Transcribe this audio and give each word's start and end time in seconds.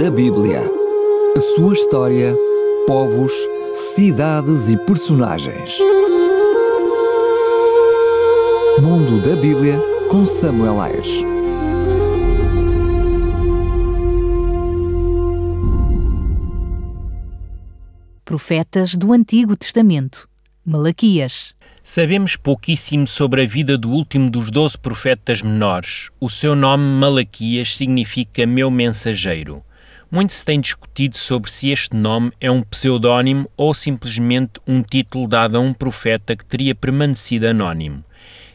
da 0.00 0.10
Bíblia. 0.10 0.62
A 1.36 1.40
sua 1.40 1.74
história, 1.74 2.34
povos, 2.86 3.34
cidades 3.74 4.70
e 4.70 4.76
personagens. 4.86 5.78
Mundo 8.80 9.20
da 9.20 9.36
Bíblia 9.36 9.78
com 10.08 10.24
Samuel 10.24 10.80
Ayres. 10.80 11.22
Profetas 18.24 18.94
do 18.94 19.12
Antigo 19.12 19.54
Testamento. 19.54 20.26
Malaquias. 20.64 21.54
Sabemos 21.82 22.36
pouquíssimo 22.36 23.06
sobre 23.06 23.42
a 23.42 23.46
vida 23.46 23.76
do 23.76 23.90
último 23.90 24.30
dos 24.30 24.50
doze 24.50 24.78
profetas 24.78 25.42
menores. 25.42 26.08
O 26.18 26.30
seu 26.30 26.56
nome, 26.56 26.84
Malaquias, 26.84 27.76
significa 27.76 28.46
meu 28.46 28.70
mensageiro. 28.70 29.62
Muito 30.10 30.32
se 30.32 30.44
tem 30.44 30.60
discutido 30.60 31.16
sobre 31.16 31.48
se 31.48 31.70
este 31.70 31.94
nome 31.94 32.32
é 32.40 32.50
um 32.50 32.62
pseudónimo 32.62 33.48
ou 33.56 33.72
simplesmente 33.72 34.54
um 34.66 34.82
título 34.82 35.28
dado 35.28 35.56
a 35.56 35.60
um 35.60 35.72
profeta 35.72 36.34
que 36.34 36.44
teria 36.44 36.74
permanecido 36.74 37.46
anónimo. 37.46 38.02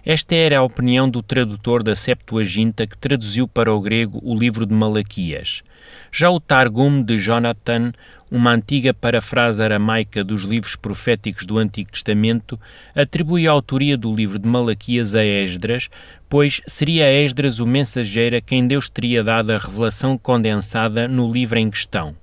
Esta 0.06 0.36
era 0.36 0.60
a 0.60 0.62
opinião 0.62 1.10
do 1.10 1.24
tradutor 1.24 1.82
da 1.82 1.96
Septuaginta 1.96 2.86
que 2.86 2.96
traduziu 2.96 3.48
para 3.48 3.74
o 3.74 3.82
grego 3.82 4.20
o 4.22 4.38
livro 4.38 4.64
de 4.64 4.72
Malaquias. 4.72 5.64
Já 6.12 6.30
o 6.30 6.40
Targum 6.40 7.02
de 7.02 7.18
Jonathan, 7.18 7.92
uma 8.30 8.52
antiga 8.52 8.94
parafrase 8.94 9.64
aramaica 9.64 10.24
dos 10.24 10.44
livros 10.44 10.76
proféticos 10.76 11.48
do 11.48 11.58
Antigo 11.58 11.92
Testamento, 11.92 12.60
atribui 12.96 13.48
a 13.48 13.52
autoria 13.52 13.98
do 13.98 14.14
livro 14.14 14.38
de 14.38 14.48
Malaquias 14.48 15.16
a 15.16 15.26
Esdras, 15.26 15.90
pois 16.30 16.62
seria 16.68 17.12
Esdras 17.12 17.60
o 17.60 17.66
mensageiro 17.66 18.38
a 18.38 18.42
quem 18.42 18.68
Deus 18.68 18.88
teria 18.88 19.24
dado 19.24 19.54
a 19.54 19.58
revelação 19.58 20.20
condensada 20.20 21.08
no 21.08 21.34
livro 21.34 21.58
em 21.58 21.72
questão. 21.72 22.16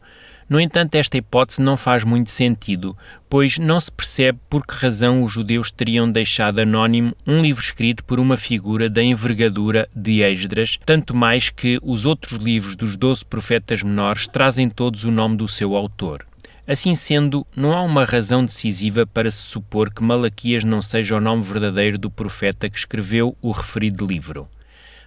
No 0.52 0.60
entanto, 0.60 0.96
esta 0.96 1.16
hipótese 1.16 1.62
não 1.62 1.78
faz 1.78 2.04
muito 2.04 2.30
sentido, 2.30 2.95
pois 3.26 3.56
não 3.56 3.80
se 3.80 3.90
percebe 3.90 4.38
por 4.50 4.66
que 4.66 4.74
razão 4.74 5.22
os 5.22 5.32
judeus 5.32 5.70
teriam 5.70 6.12
deixado 6.12 6.58
anónimo 6.58 7.16
um 7.26 7.40
livro 7.40 7.62
escrito 7.62 8.04
por 8.04 8.20
uma 8.20 8.36
figura 8.36 8.90
da 8.90 9.02
envergadura 9.02 9.88
de 9.96 10.20
Esdras, 10.20 10.78
tanto 10.84 11.16
mais 11.16 11.48
que 11.48 11.78
os 11.82 12.04
outros 12.04 12.32
livros 12.38 12.76
dos 12.76 12.98
doze 12.98 13.24
profetas 13.24 13.82
menores 13.82 14.26
trazem 14.26 14.68
todos 14.68 15.04
o 15.04 15.10
nome 15.10 15.38
do 15.38 15.48
seu 15.48 15.74
autor. 15.74 16.26
Assim 16.68 16.95
sendo, 16.95 17.46
não 17.56 17.73
há 17.73 17.80
uma 17.80 18.04
razão 18.04 18.45
decisiva 18.45 19.06
para 19.06 19.30
se 19.30 19.40
supor 19.40 19.90
que 19.90 20.02
Malaquias 20.02 20.64
não 20.64 20.82
seja 20.82 21.16
o 21.16 21.20
nome 21.20 21.42
verdadeiro 21.42 21.96
do 21.96 22.10
profeta 22.10 22.68
que 22.68 22.76
escreveu 22.76 23.34
o 23.40 23.52
referido 23.52 24.04
livro. 24.04 24.46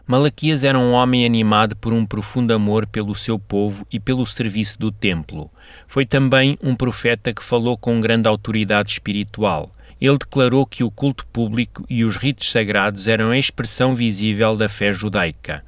Malaquias 0.08 0.64
era 0.64 0.78
um 0.78 0.92
homem 0.92 1.26
animado 1.26 1.76
por 1.76 1.92
um 1.92 2.06
profundo 2.06 2.54
amor 2.54 2.86
pelo 2.86 3.16
seu 3.16 3.40
povo 3.40 3.88
e 3.92 4.00
pelo 4.00 4.24
serviço 4.28 4.78
do 4.78 4.92
templo. 4.92 5.50
Foi 5.88 6.06
também 6.06 6.60
um 6.62 6.76
profeta 6.76 7.34
que 7.34 7.44
falou 7.44 7.76
com 7.76 8.00
grande 8.00 8.28
autoridade 8.28 8.92
espiritual. 8.92 9.72
Ele 10.00 10.20
declarou 10.20 10.64
que 10.64 10.84
o 10.84 10.92
culto 10.92 11.26
público 11.26 11.84
e 11.90 12.04
os 12.04 12.18
ritos 12.18 12.52
sagrados 12.52 13.08
eram 13.08 13.32
a 13.32 13.38
expressão 13.40 13.96
visível 13.96 14.56
da 14.56 14.70
fé 14.70 14.94
judaica. 14.94 15.64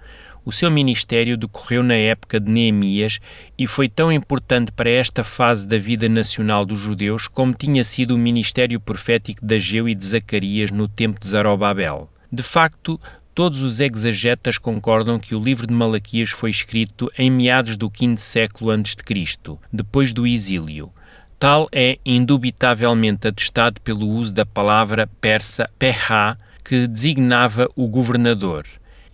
O 0.46 0.52
seu 0.52 0.70
ministério 0.70 1.36
decorreu 1.36 1.82
na 1.82 1.96
época 1.96 2.40
de 2.40 2.52
Neemias 2.52 3.20
e 3.58 3.66
foi 3.66 3.90
tão 3.90 4.12
importante 4.12 4.72
para 4.72 4.90
esta 4.90 5.24
fase 5.24 5.68
da 5.68 5.80
vida 5.80 6.08
nacional 6.08 6.64
dos 6.64 6.78
judeus 6.78 7.28
como 7.28 7.54
tinha 7.54 7.84
sido 7.84 8.14
o 8.14 8.20
ministério 8.20 8.80
profético 8.80 9.44
de 9.44 9.56
Ageu 9.56 9.90
e 9.90 9.96
de 9.96 10.06
Zacarias 10.06 10.70
no 10.70 10.88
tempo 10.88 11.20
de 11.20 11.28
Zarobabel. 11.28 12.08
De 12.32 12.44
facto, 12.44 13.00
Todos 13.38 13.62
os 13.62 13.80
exegetas 13.80 14.58
concordam 14.58 15.20
que 15.20 15.36
o 15.36 15.40
livro 15.40 15.68
de 15.68 15.74
Malaquias 15.76 16.32
foi 16.32 16.50
escrito 16.50 17.08
em 17.16 17.30
meados 17.30 17.78
do 17.78 17.88
V 17.88 18.18
século 18.18 18.72
a.C., 18.72 18.98
depois 19.72 20.12
do 20.12 20.26
exílio. 20.26 20.92
Tal 21.38 21.68
é 21.72 22.00
indubitavelmente 22.04 23.28
atestado 23.28 23.80
pelo 23.82 24.08
uso 24.08 24.34
da 24.34 24.44
palavra 24.44 25.08
persa 25.22 25.70
perra, 25.78 26.36
que 26.66 26.88
designava 26.88 27.70
o 27.76 27.88
governador. 27.88 28.66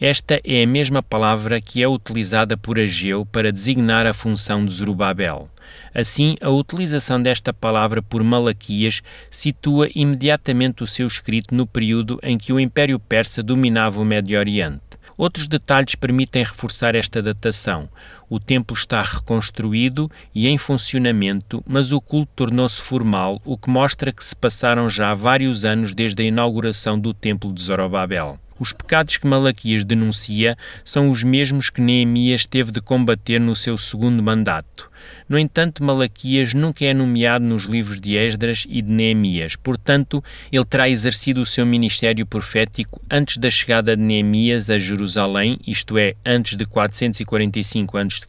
Esta 0.06 0.41
é 0.44 0.62
a 0.62 0.68
mesma 0.68 1.02
palavra 1.02 1.62
que 1.62 1.81
é 1.81 1.88
utilizada 1.88 2.58
por 2.58 2.78
Ageu 2.78 3.25
para 3.25 3.53
designar 3.53 4.06
a 4.06 4.14
função 4.14 4.66
de 4.66 4.74
Zorobabel. 4.74 5.50
Assim, 5.96 6.36
a 6.41 6.50
utilização 6.50 7.22
desta 7.22 7.53
palavra 7.53 8.02
por 8.02 8.22
Malaquias 8.22 9.02
situa 9.30 9.88
imediatamente 9.96 10.84
o 10.84 10.88
seu 10.88 11.08
escrito 11.08 11.56
no 11.56 11.66
período 11.66 12.19
em 12.22 12.38
que 12.38 12.52
o 12.52 12.59
Império 12.59 13.00
Persa 13.00 13.41
dominava 13.41 14.02
o 14.02 14.03
Médio 14.03 14.38
Oriente. 14.38 14.81
Outros 15.18 15.47
detalhes 15.47 15.96
permitem 15.96 16.44
reforçar 16.44 16.96
esta 16.96 17.22
datação. 17.22 17.88
O 18.30 18.41
templo 18.41 18.75
está 18.75 19.02
reconstruído 19.02 20.12
e 20.35 20.50
em 20.50 20.58
funcionamento, 20.58 21.64
mas 21.66 21.94
o 21.94 22.02
culto 22.02 22.30
tornou-se 22.35 22.81
formal, 22.81 23.41
o 23.46 23.58
que 23.58 23.70
mostra 23.70 24.12
que 24.12 24.25
se 24.25 24.35
passaram 24.35 24.90
já 24.90 25.14
vários 25.14 25.64
anos 25.64 25.94
desde 25.94 26.24
a 26.24 26.25
inauguração 26.25 27.00
do 27.00 27.14
templo 27.14 27.53
de 27.53 27.62
Zorobabel. 27.64 28.38
Os 28.63 28.72
pecados 28.72 29.18
que 29.18 29.28
Malaquias 29.28 29.84
denuncia 29.84 30.57
são 30.85 31.09
os 31.09 31.22
mesmos 31.22 31.69
que 31.69 31.81
Neemias 31.81 32.46
teve 32.46 32.72
de 32.72 32.79
combater 32.79 33.38
no 33.38 33.57
seu 33.57 33.78
segundo 33.78 34.24
mandato. 34.24 34.90
No 35.28 35.38
entanto, 35.38 35.84
Malaquias 35.84 36.53
nunca 36.53 36.85
é 36.85 36.94
nomeado 36.94 37.44
nos 37.44 37.66
livros 37.66 38.00
de 38.00 38.16
Esdras 38.16 38.66
e 38.69 38.81
de 38.81 38.90
Neemias, 38.90 39.57
portanto, 39.57 40.23
ele 40.50 40.63
terá 40.63 40.88
exercido 40.88 41.41
o 41.41 41.46
seu 41.46 41.66
ministério 41.66 42.25
profético 42.25 43.02
antes 43.12 43.35
da 43.35 43.50
chegada 43.50 43.97
de 43.97 44.02
Neemias 44.02 44.69
a 44.69 44.78
Jerusalém, 44.78 45.59
isto 45.68 45.97
é, 45.97 46.16
antes 46.25 46.56
de 46.56 46.66
445 46.66 47.97
a.C., 47.97 48.25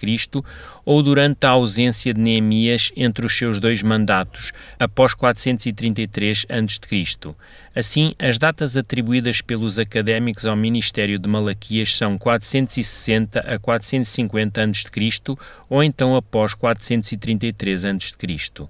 ou 0.85 1.01
durante 1.01 1.47
a 1.47 1.51
ausência 1.51 2.13
de 2.13 2.21
Neemias 2.21 2.93
entre 2.97 3.25
os 3.25 3.37
seus 3.37 3.61
dois 3.61 3.83
mandatos, 3.83 4.53
após 4.79 5.15
433 5.15 6.47
a.C. 6.49 7.35
Assim, 7.77 8.15
as 8.21 8.39
datas 8.39 8.77
atribuídas 8.77 9.41
pelos 9.41 9.81
académicos 9.81 10.47
ao 10.47 10.55
ministério 10.55 11.19
de 11.19 11.29
Malaquias 11.29 11.97
são 11.97 12.17
460 12.17 13.41
a 13.41 13.59
450 13.59 14.63
a.C. 14.63 15.37
ou 15.69 15.83
então 15.83 16.15
após 16.15 16.55
433 16.55 17.85
a.C. 17.85 18.69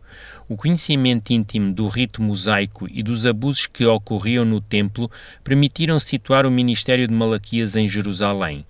O 0.48 0.56
conhecimento 0.56 1.34
íntimo 1.34 1.70
do 1.70 1.86
rito 1.86 2.22
mosaico 2.22 2.88
e 2.90 3.02
dos 3.02 3.26
abusos 3.26 3.66
que 3.66 3.84
ocorriam 3.84 4.44
no 4.44 4.60
templo 4.60 5.10
permitiram 5.42 6.00
situar 6.00 6.46
o 6.46 6.50
ministério 6.50 7.06
de 7.06 7.12
Malaquias 7.12 7.76
em 7.76 7.86
Jerusalém. 7.86 8.64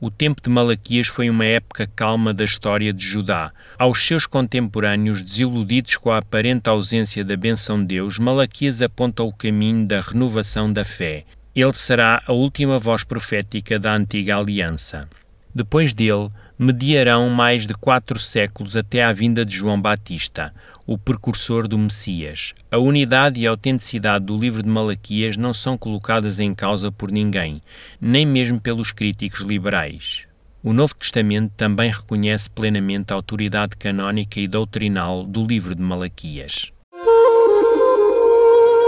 O 0.00 0.12
tempo 0.12 0.40
de 0.40 0.48
Malaquias 0.48 1.08
foi 1.08 1.28
uma 1.28 1.44
época 1.44 1.90
calma 1.96 2.32
da 2.32 2.44
história 2.44 2.92
de 2.92 3.04
Judá. 3.04 3.50
Aos 3.76 4.00
seus 4.06 4.26
contemporâneos, 4.26 5.22
desiludidos 5.22 5.96
com 5.96 6.12
a 6.12 6.18
aparente 6.18 6.70
ausência 6.70 7.24
da 7.24 7.36
benção 7.36 7.80
de 7.80 7.96
Deus, 7.96 8.16
Malaquias 8.16 8.80
aponta 8.80 9.24
o 9.24 9.32
caminho 9.32 9.84
da 9.88 10.00
renovação 10.00 10.72
da 10.72 10.84
fé. 10.84 11.24
Ele 11.52 11.72
será 11.72 12.22
a 12.24 12.32
última 12.32 12.78
voz 12.78 13.02
profética 13.02 13.76
da 13.76 13.92
antiga 13.92 14.36
aliança. 14.36 15.08
Depois 15.52 15.92
dele, 15.92 16.28
mediarão 16.58 17.30
mais 17.30 17.66
de 17.66 17.74
quatro 17.74 18.18
séculos 18.18 18.76
até 18.76 19.04
à 19.04 19.12
vinda 19.12 19.44
de 19.44 19.54
João 19.54 19.80
Batista, 19.80 20.52
o 20.86 20.98
precursor 20.98 21.68
do 21.68 21.78
Messias. 21.78 22.52
A 22.70 22.78
unidade 22.78 23.40
e 23.40 23.46
a 23.46 23.50
autenticidade 23.50 24.24
do 24.24 24.36
livro 24.36 24.62
de 24.62 24.68
Malaquias 24.68 25.36
não 25.36 25.54
são 25.54 25.78
colocadas 25.78 26.40
em 26.40 26.54
causa 26.54 26.90
por 26.90 27.12
ninguém, 27.12 27.62
nem 28.00 28.26
mesmo 28.26 28.60
pelos 28.60 28.90
críticos 28.90 29.40
liberais. 29.42 30.26
O 30.64 30.72
Novo 30.72 30.94
Testamento 30.96 31.52
também 31.56 31.92
reconhece 31.92 32.50
plenamente 32.50 33.12
a 33.12 33.16
autoridade 33.16 33.76
canónica 33.76 34.40
e 34.40 34.48
doutrinal 34.48 35.24
do 35.24 35.46
livro 35.46 35.74
de 35.74 35.82
Malaquias. 35.82 36.72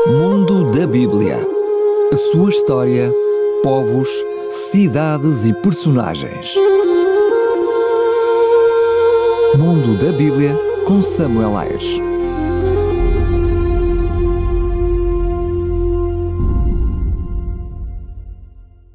Mundo 0.08 0.74
da 0.74 0.86
Bíblia. 0.86 1.36
A 2.12 2.16
sua 2.16 2.50
história, 2.50 3.12
povos, 3.62 4.08
cidades 4.50 5.46
e 5.46 5.54
personagens. 5.54 6.56
Mundo 9.58 9.96
da 9.96 10.12
Bíblia 10.12 10.56
com 10.86 11.02
Samuel 11.02 11.56
Ayres. 11.56 12.09